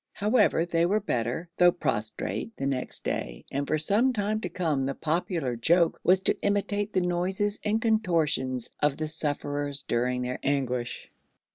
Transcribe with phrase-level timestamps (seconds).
[0.13, 4.95] However, they were better, though prostrate, next day, and for some time to come the
[4.95, 11.07] popular joke was to imitate the noises and contortions of the sufferers during their anguish.